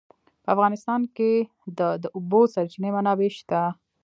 په 0.43 0.49
افغانستان 0.55 1.01
کې 1.15 1.31
د 1.77 1.79
د 2.03 2.05
اوبو 2.15 2.41
سرچینې 2.53 2.89
منابع 2.95 3.29
شته. 3.37 3.61